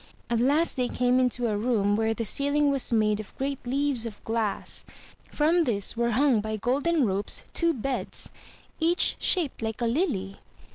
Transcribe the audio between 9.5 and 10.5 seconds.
like a lily.